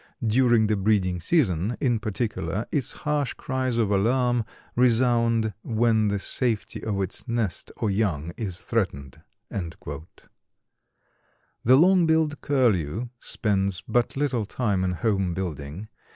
[0.25, 6.83] During the breeding season, in particular, its harsh cries of alarm resound when the safety
[6.83, 10.25] of its nest or young is threatened." The
[11.75, 15.87] Long billed Curlew spends but little time in home building.